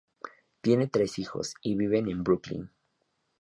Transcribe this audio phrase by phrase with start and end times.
[0.61, 2.71] Tienen tres hijos y viven en Brooklyn.